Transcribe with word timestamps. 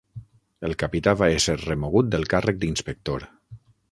El 0.69 0.71
capità 0.83 1.13
va 1.19 1.27
ésser 1.33 1.55
remogut 1.65 2.11
del 2.15 2.27
càrrec 2.35 2.59
d'inspector. 2.65 3.29